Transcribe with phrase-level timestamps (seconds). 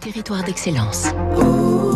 [0.00, 1.08] territoire d'excellence.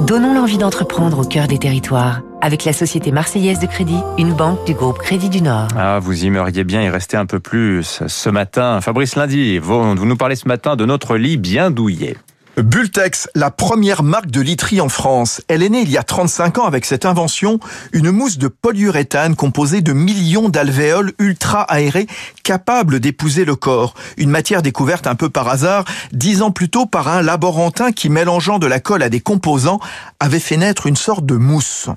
[0.06, 2.22] Donnons l'envie d'entreprendre au cœur des territoires.
[2.40, 5.68] Avec la Société Marseillaise de Crédit, une banque du groupe Crédit du Nord.
[5.76, 8.80] Ah, vous aimeriez bien y rester un peu plus ce matin.
[8.80, 12.16] Fabrice Lundi, vous, vous nous parlez ce matin de notre lit bien douillet.
[12.62, 15.40] Bultex, la première marque de literie en France.
[15.46, 17.60] Elle est née il y a 35 ans avec cette invention,
[17.92, 22.08] une mousse de polyuréthane composée de millions d'alvéoles ultra aérées
[22.42, 23.94] capables d'épouser le corps.
[24.16, 28.08] Une matière découverte un peu par hasard, dix ans plus tôt par un laborantin qui,
[28.08, 29.80] mélangeant de la colle à des composants,
[30.18, 31.88] avait fait naître une sorte de mousse.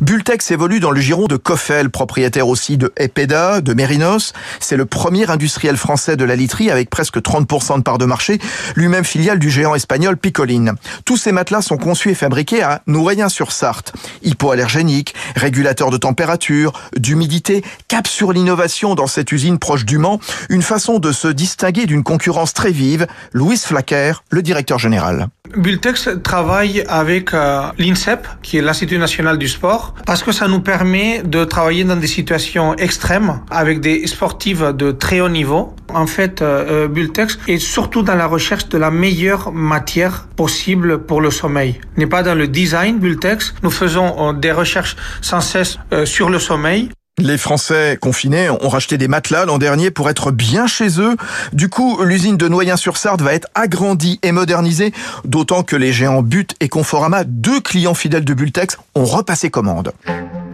[0.00, 4.32] Bultex évolue dans le giron de Coffel, propriétaire aussi de Epeda, de Mérinos.
[4.58, 8.38] C'est le premier industriel français de la literie avec presque 30% de part de marché,
[8.74, 10.74] lui-même filiale du géant espagnol Picoline.
[11.04, 13.92] Tous ces matelas sont conçus et fabriqués à Nourrien-sur-Sarthe.
[14.22, 20.62] Hypoallergéniques, régulateurs de température, d'humidité, cap sur l'innovation dans cette usine proche du Mans, une
[20.62, 23.06] façon de se distinguer d'une concurrence très vive.
[23.32, 25.28] Louis Flacker, le directeur général.
[25.56, 30.60] Bultex travaille avec euh, l'INSEP, qui est l'Institut national du sport, parce que ça nous
[30.60, 35.74] permet de travailler dans des situations extrêmes avec des sportifs de très haut niveau.
[35.94, 41.02] En fait, euh, euh Bultex est surtout dans la recherche de la meilleure matière possible
[41.04, 41.80] pour le sommeil.
[41.96, 43.54] N'est pas dans le design Bultex.
[43.62, 46.90] Nous faisons euh, des recherches sans cesse euh, sur le sommeil.
[47.18, 51.16] Les Français confinés ont racheté des matelas l'an dernier pour être bien chez eux.
[51.52, 54.92] Du coup, l'usine de Noyen-sur-Sarthe va être agrandie et modernisée,
[55.24, 59.92] d'autant que les géants But et Conforama, deux clients fidèles de Bultex, ont repassé commande.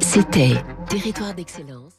[0.00, 0.56] C'était
[0.88, 1.95] Territoire d'excellence.